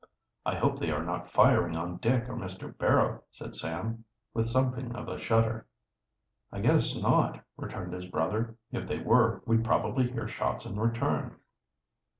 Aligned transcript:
"I 0.47 0.55
hope 0.55 0.79
they 0.79 0.89
are 0.89 1.03
not 1.03 1.29
firing 1.29 1.75
on 1.75 1.97
Dick 1.97 2.23
or 2.27 2.35
Mr. 2.35 2.75
Barrow," 2.75 3.21
said 3.29 3.55
Sam, 3.55 4.03
with 4.33 4.49
something 4.49 4.95
of 4.95 5.07
a 5.07 5.19
shudder. 5.19 5.67
"I 6.51 6.59
guess 6.61 6.99
not," 6.99 7.43
returned 7.55 7.93
his 7.93 8.07
brother. 8.07 8.55
"If 8.71 8.87
they 8.87 8.97
were, 8.97 9.43
we'd 9.45 9.63
probably 9.63 10.11
hear 10.11 10.27
shots 10.27 10.65
in 10.65 10.79
return." 10.79 11.35